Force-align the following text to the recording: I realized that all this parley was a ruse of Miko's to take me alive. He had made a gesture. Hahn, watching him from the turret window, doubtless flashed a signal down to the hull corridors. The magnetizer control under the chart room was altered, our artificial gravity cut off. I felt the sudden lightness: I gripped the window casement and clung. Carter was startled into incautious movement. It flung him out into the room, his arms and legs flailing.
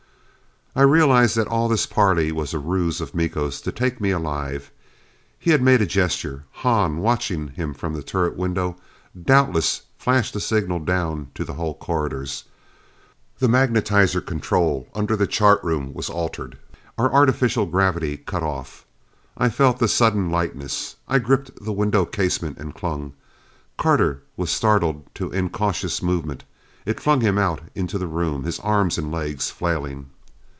I 0.73 0.83
realized 0.83 1.35
that 1.35 1.47
all 1.49 1.67
this 1.67 1.85
parley 1.85 2.31
was 2.31 2.53
a 2.53 2.57
ruse 2.57 3.01
of 3.01 3.13
Miko's 3.13 3.59
to 3.59 3.73
take 3.73 3.99
me 3.99 4.11
alive. 4.11 4.71
He 5.37 5.51
had 5.51 5.61
made 5.61 5.81
a 5.81 5.85
gesture. 5.85 6.45
Hahn, 6.49 6.99
watching 6.99 7.49
him 7.49 7.73
from 7.73 7.93
the 7.93 8.01
turret 8.01 8.37
window, 8.37 8.77
doubtless 9.21 9.81
flashed 9.97 10.33
a 10.37 10.39
signal 10.39 10.79
down 10.79 11.29
to 11.35 11.43
the 11.43 11.55
hull 11.55 11.73
corridors. 11.73 12.45
The 13.39 13.49
magnetizer 13.49 14.21
control 14.25 14.87
under 14.95 15.17
the 15.17 15.27
chart 15.27 15.61
room 15.61 15.93
was 15.93 16.09
altered, 16.09 16.57
our 16.97 17.13
artificial 17.13 17.65
gravity 17.65 18.15
cut 18.15 18.41
off. 18.41 18.85
I 19.37 19.49
felt 19.49 19.77
the 19.77 19.89
sudden 19.89 20.29
lightness: 20.29 20.95
I 21.05 21.19
gripped 21.19 21.51
the 21.61 21.73
window 21.73 22.05
casement 22.05 22.59
and 22.59 22.73
clung. 22.73 23.11
Carter 23.77 24.21
was 24.37 24.49
startled 24.51 25.03
into 25.19 25.31
incautious 25.31 26.01
movement. 26.01 26.45
It 26.85 27.01
flung 27.01 27.19
him 27.19 27.37
out 27.37 27.59
into 27.75 27.97
the 27.97 28.07
room, 28.07 28.45
his 28.45 28.57
arms 28.61 28.97
and 28.97 29.11
legs 29.11 29.49
flailing. 29.49 30.05